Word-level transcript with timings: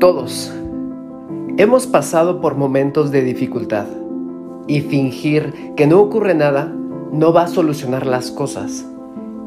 Todos 0.00 0.50
hemos 1.58 1.86
pasado 1.86 2.40
por 2.40 2.54
momentos 2.54 3.10
de 3.10 3.22
dificultad 3.22 3.84
y 4.66 4.80
fingir 4.80 5.74
que 5.76 5.86
no 5.86 6.00
ocurre 6.00 6.34
nada 6.34 6.74
no 7.12 7.34
va 7.34 7.42
a 7.42 7.48
solucionar 7.48 8.06
las 8.06 8.30
cosas. 8.30 8.86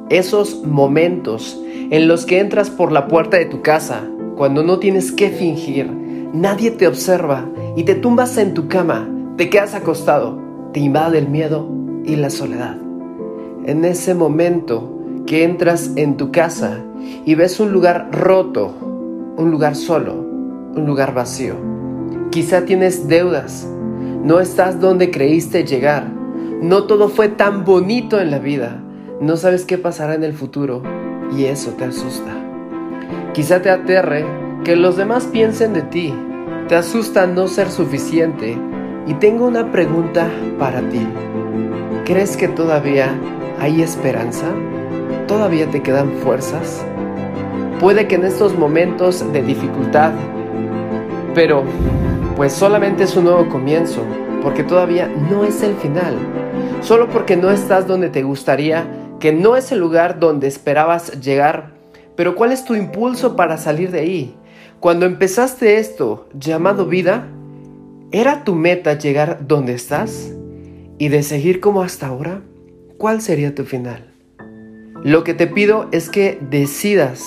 Esos 0.09 0.63
momentos 0.63 1.59
en 1.89 2.07
los 2.07 2.27
que 2.27 2.39
entras 2.39 2.69
por 2.69 2.91
la 2.91 3.07
puerta 3.07 3.37
de 3.37 3.47
tu 3.47 3.63
casa 3.63 4.07
cuando 4.37 4.61
no 4.61 4.77
tienes 4.77 5.11
que 5.11 5.31
fingir, 5.31 5.91
nadie 6.33 6.69
te 6.69 6.85
observa 6.85 7.49
y 7.75 7.81
te 7.81 7.95
tumbas 7.95 8.37
en 8.37 8.53
tu 8.53 8.67
cama, 8.67 9.09
te 9.37 9.49
quedas 9.49 9.73
acostado, 9.73 10.37
te 10.71 10.81
invade 10.81 11.17
el 11.17 11.29
miedo 11.29 11.67
y 12.05 12.15
la 12.15 12.29
soledad. 12.29 12.77
En 13.65 13.83
ese 13.85 14.13
momento 14.13 14.99
que 15.25 15.45
entras 15.45 15.93
en 15.95 16.15
tu 16.15 16.31
casa 16.31 16.77
y 17.25 17.33
ves 17.33 17.59
un 17.59 17.71
lugar 17.71 18.09
roto, 18.11 18.71
un 19.35 19.49
lugar 19.49 19.75
solo, 19.75 20.22
un 20.75 20.85
lugar 20.85 21.13
vacío. 21.13 21.55
Quizá 22.31 22.65
tienes 22.65 23.07
deudas, 23.07 23.67
no 24.23 24.39
estás 24.39 24.79
donde 24.79 25.11
creíste 25.11 25.65
llegar, 25.65 26.07
no 26.61 26.85
todo 26.85 27.09
fue 27.09 27.29
tan 27.29 27.63
bonito 27.65 28.19
en 28.19 28.31
la 28.31 28.39
vida, 28.39 28.81
no 29.19 29.37
sabes 29.37 29.65
qué 29.65 29.77
pasará 29.77 30.15
en 30.15 30.23
el 30.23 30.33
futuro 30.33 30.81
y 31.37 31.45
eso 31.45 31.71
te 31.71 31.85
asusta. 31.85 32.31
Quizá 33.33 33.61
te 33.61 33.69
aterre 33.69 34.25
que 34.63 34.75
los 34.75 34.97
demás 34.97 35.25
piensen 35.25 35.73
de 35.73 35.81
ti, 35.81 36.13
te 36.67 36.75
asusta 36.75 37.27
no 37.27 37.47
ser 37.47 37.69
suficiente 37.69 38.57
y 39.07 39.13
tengo 39.15 39.45
una 39.45 39.71
pregunta 39.71 40.29
para 40.57 40.81
ti. 40.89 41.05
¿Crees 42.05 42.37
que 42.37 42.47
todavía 42.47 43.13
hay 43.59 43.81
esperanza? 43.81 44.47
¿Todavía 45.27 45.69
te 45.69 45.81
quedan 45.81 46.11
fuerzas? 46.23 46.85
Puede 47.79 48.07
que 48.07 48.15
en 48.15 48.25
estos 48.25 48.57
momentos 48.57 49.31
de 49.33 49.41
dificultad, 49.41 50.13
pero 51.33 51.63
pues 52.35 52.53
solamente 52.53 53.03
es 53.03 53.15
un 53.15 53.25
nuevo 53.25 53.49
comienzo, 53.49 54.01
porque 54.41 54.63
todavía 54.63 55.07
no 55.07 55.43
es 55.43 55.63
el 55.63 55.75
final. 55.75 56.15
Solo 56.81 57.09
porque 57.09 57.37
no 57.37 57.51
estás 57.51 57.87
donde 57.87 58.09
te 58.09 58.23
gustaría, 58.23 58.85
que 59.19 59.31
no 59.31 59.55
es 59.55 59.71
el 59.71 59.79
lugar 59.79 60.19
donde 60.19 60.47
esperabas 60.47 61.19
llegar. 61.21 61.73
Pero 62.15 62.35
¿cuál 62.35 62.51
es 62.51 62.65
tu 62.65 62.75
impulso 62.75 63.35
para 63.35 63.57
salir 63.57 63.91
de 63.91 63.99
ahí? 63.99 64.35
Cuando 64.79 65.05
empezaste 65.05 65.77
esto 65.77 66.27
llamado 66.37 66.85
vida, 66.85 67.27
¿era 68.11 68.43
tu 68.43 68.55
meta 68.55 68.97
llegar 68.97 69.47
donde 69.47 69.73
estás? 69.73 70.33
¿Y 70.97 71.07
de 71.07 71.23
seguir 71.23 71.59
como 71.59 71.81
hasta 71.81 72.07
ahora? 72.07 72.41
¿Cuál 72.97 73.21
sería 73.21 73.55
tu 73.55 73.63
final? 73.63 74.13
Lo 75.03 75.23
que 75.23 75.33
te 75.33 75.47
pido 75.47 75.87
es 75.91 76.09
que 76.09 76.37
decidas 76.49 77.23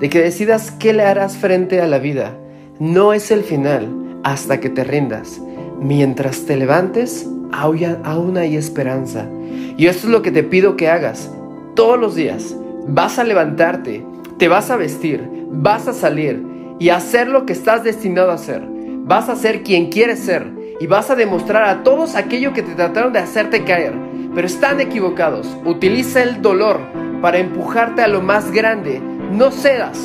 de 0.00 0.08
que 0.08 0.20
decidas 0.20 0.70
qué 0.70 0.94
le 0.94 1.04
harás 1.04 1.36
frente 1.36 1.80
a 1.80 1.86
la 1.86 1.98
vida. 1.98 2.36
No 2.80 3.12
es 3.12 3.30
el 3.30 3.42
final 3.42 3.94
hasta 4.22 4.58
que 4.58 4.70
te 4.70 4.84
rindas. 4.84 5.38
Mientras 5.78 6.46
te 6.46 6.56
levantes, 6.56 7.28
aún 7.52 8.38
hay 8.38 8.56
esperanza. 8.56 9.28
Y 9.76 9.86
esto 9.86 10.06
es 10.06 10.12
lo 10.12 10.22
que 10.22 10.30
te 10.30 10.42
pido 10.42 10.78
que 10.78 10.88
hagas 10.88 11.30
todos 11.74 12.00
los 12.00 12.14
días. 12.14 12.56
Vas 12.88 13.18
a 13.18 13.24
levantarte, 13.24 14.02
te 14.38 14.48
vas 14.48 14.70
a 14.70 14.78
vestir, 14.78 15.28
vas 15.50 15.88
a 15.88 15.92
salir 15.92 16.42
y 16.78 16.88
hacer 16.88 17.28
lo 17.28 17.44
que 17.44 17.52
estás 17.52 17.84
destinado 17.84 18.30
a 18.30 18.36
hacer. 18.36 18.66
Vas 18.66 19.28
a 19.28 19.36
ser 19.36 19.62
quien 19.62 19.90
quieres 19.90 20.20
ser 20.20 20.50
y 20.80 20.86
vas 20.86 21.10
a 21.10 21.16
demostrar 21.16 21.64
a 21.64 21.82
todos 21.82 22.16
aquello 22.16 22.54
que 22.54 22.62
te 22.62 22.74
trataron 22.74 23.12
de 23.12 23.18
hacerte 23.18 23.64
caer, 23.64 23.92
pero 24.34 24.46
están 24.46 24.80
equivocados. 24.80 25.46
Utiliza 25.66 26.22
el 26.22 26.40
dolor 26.40 26.80
para 27.20 27.40
empujarte 27.40 28.00
a 28.00 28.08
lo 28.08 28.22
más 28.22 28.50
grande 28.50 29.02
no 29.32 29.50
cedas, 29.50 29.98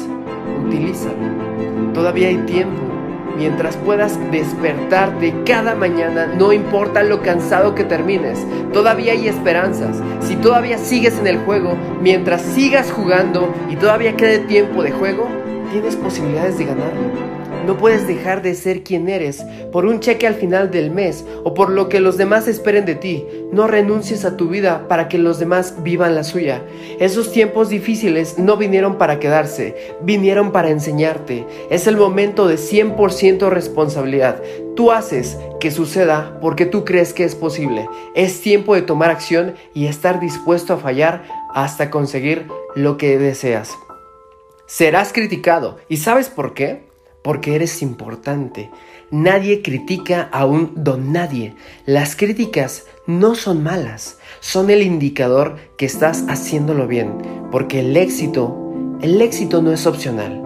utilízalo. 0.66 1.45
Todavía 1.96 2.28
hay 2.28 2.38
tiempo. 2.40 2.82
Mientras 3.38 3.78
puedas 3.78 4.20
despertarte 4.32 5.34
cada 5.46 5.76
mañana, 5.76 6.28
no 6.28 6.52
importa 6.52 7.04
lo 7.04 7.22
cansado 7.22 7.74
que 7.74 7.86
termines, 7.86 8.46
todavía 8.74 9.14
hay 9.14 9.30
esperanzas. 9.30 10.02
Si 10.22 10.36
todavía 10.36 10.78
sigues 10.78 11.18
en 11.20 11.28
el 11.28 11.38
juego, 11.40 11.78
mientras 12.02 12.42
sigas 12.42 12.92
jugando 12.92 13.54
y 13.70 13.78
todavía 13.78 14.16
quede 14.16 14.40
tiempo 14.40 14.84
de 14.84 14.92
juego, 14.92 15.28
tienes 15.72 15.96
posibilidades 15.96 16.58
de 16.58 16.66
ganarlo. 16.66 17.45
No 17.66 17.78
puedes 17.78 18.08
dejar 18.08 18.44
de 18.44 18.54
ser 18.54 18.84
quien 18.84 19.10
eres 19.10 19.44
por 19.72 19.86
un 19.86 20.00
cheque 20.00 20.28
al 20.28 20.36
final 20.36 20.70
del 20.70 20.92
mes 20.92 21.26
o 21.44 21.56
por 21.56 21.72
lo 21.72 21.90
que 21.90 22.00
los 22.00 22.16
demás 22.16 22.48
esperen 22.48 22.86
de 22.86 22.94
ti. 22.94 23.26
No 23.52 23.66
renuncies 23.66 24.24
a 24.24 24.38
tu 24.38 24.50
vida 24.50 24.88
para 24.88 25.08
que 25.08 25.18
los 25.18 25.40
demás 25.40 25.76
vivan 25.82 26.14
la 26.14 26.24
suya. 26.24 26.62
Esos 27.00 27.32
tiempos 27.32 27.70
difíciles 27.70 28.38
no 28.38 28.56
vinieron 28.56 29.00
para 29.00 29.20
quedarse, 29.20 29.96
vinieron 30.04 30.52
para 30.52 30.70
enseñarte. 30.70 31.48
Es 31.72 31.88
el 31.88 31.98
momento 31.98 32.48
de 32.48 32.56
100% 32.56 33.50
responsabilidad. 33.50 34.44
Tú 34.76 34.92
haces 34.92 35.38
que 35.60 35.72
suceda 35.72 36.38
porque 36.42 36.68
tú 36.68 36.86
crees 36.86 37.14
que 37.14 37.24
es 37.24 37.34
posible. 37.34 37.90
Es 38.14 38.42
tiempo 38.42 38.76
de 38.76 38.84
tomar 38.84 39.10
acción 39.10 39.56
y 39.74 39.88
estar 39.88 40.20
dispuesto 40.20 40.74
a 40.74 40.78
fallar 40.78 41.24
hasta 41.54 41.90
conseguir 41.90 42.48
lo 42.76 42.98
que 42.98 43.18
deseas. 43.18 43.72
Serás 44.68 45.14
criticado. 45.14 45.78
¿Y 45.90 45.98
sabes 45.98 46.30
por 46.30 46.54
qué? 46.54 46.85
Porque 47.26 47.56
eres 47.56 47.82
importante. 47.82 48.70
Nadie 49.10 49.64
critica 49.64 50.30
a 50.32 50.46
un 50.46 50.74
don 50.76 51.12
nadie. 51.12 51.56
Las 51.88 52.16
críticas 52.16 52.86
no 53.08 53.34
son 53.34 53.64
malas, 53.64 54.20
son 54.42 54.70
el 54.70 54.84
indicador 54.84 55.56
que 55.76 55.88
estás 55.88 56.24
haciéndolo 56.30 56.88
bien, 56.88 57.14
porque 57.52 57.80
el 57.80 57.98
éxito, 57.98 58.56
el 59.02 59.20
éxito 59.24 59.64
no 59.64 59.72
es 59.72 59.88
opcional. 59.88 60.40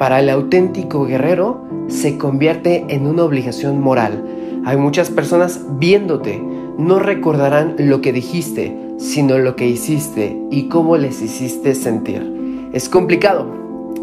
Para 0.00 0.18
el 0.18 0.28
auténtico 0.28 1.06
guerrero 1.06 1.64
se 1.86 2.18
convierte 2.18 2.84
en 2.88 3.06
una 3.06 3.22
obligación 3.22 3.80
moral. 3.80 4.24
Hay 4.64 4.78
muchas 4.78 5.10
personas 5.10 5.60
viéndote, 5.78 6.42
no 6.76 6.98
recordarán 6.98 7.76
lo 7.78 8.00
que 8.00 8.12
dijiste, 8.12 8.76
sino 8.98 9.38
lo 9.38 9.54
que 9.54 9.68
hiciste 9.68 10.36
y 10.50 10.68
cómo 10.68 10.96
les 10.96 11.22
hiciste 11.22 11.76
sentir. 11.76 12.68
Es 12.72 12.88
complicado, 12.88 13.46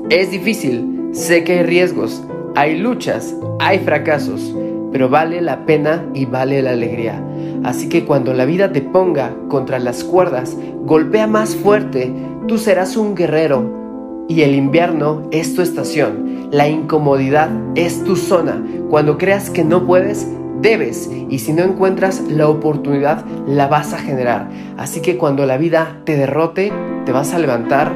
es 0.09 0.31
difícil, 0.31 1.02
Sé 1.13 1.43
que 1.43 1.59
hay 1.59 1.63
riesgos, 1.63 2.23
hay 2.55 2.75
luchas, 2.75 3.35
hay 3.59 3.77
fracasos, 3.77 4.51
pero 4.91 5.09
vale 5.09 5.41
la 5.41 5.63
pena 5.63 6.03
y 6.15 6.25
vale 6.25 6.59
la 6.63 6.71
alegría. 6.71 7.23
Así 7.63 7.87
que 7.87 8.03
cuando 8.03 8.33
la 8.33 8.45
vida 8.45 8.71
te 8.71 8.81
ponga 8.81 9.35
contra 9.47 9.77
las 9.77 10.03
cuerdas, 10.03 10.57
golpea 10.81 11.27
más 11.27 11.55
fuerte, 11.55 12.11
tú 12.47 12.57
serás 12.57 12.97
un 12.97 13.13
guerrero. 13.13 14.25
Y 14.27 14.41
el 14.41 14.55
invierno 14.55 15.27
es 15.29 15.53
tu 15.53 15.61
estación, 15.61 16.47
la 16.49 16.67
incomodidad 16.67 17.51
es 17.75 18.03
tu 18.03 18.15
zona. 18.15 18.63
Cuando 18.89 19.19
creas 19.19 19.51
que 19.51 19.63
no 19.63 19.85
puedes, 19.85 20.27
debes. 20.61 21.11
Y 21.29 21.37
si 21.37 21.53
no 21.53 21.61
encuentras 21.61 22.21
la 22.21 22.49
oportunidad, 22.49 23.23
la 23.45 23.67
vas 23.67 23.93
a 23.93 23.99
generar. 23.99 24.49
Así 24.77 24.99
que 24.99 25.17
cuando 25.17 25.45
la 25.45 25.57
vida 25.57 25.99
te 26.05 26.17
derrote, 26.17 26.73
te 27.05 27.11
vas 27.11 27.35
a 27.35 27.37
levantar 27.37 27.95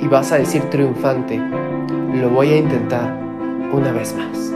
y 0.00 0.08
vas 0.08 0.32
a 0.32 0.38
decir 0.38 0.62
triunfante 0.70 1.40
lo 1.88 2.30
voy 2.30 2.50
a 2.50 2.56
intentar 2.58 3.16
una 3.72 3.92
vez 3.92 4.14
más. 4.14 4.52